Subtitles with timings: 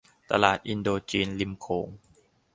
[0.31, 1.87] ตลาดอินโดจีนริมโขง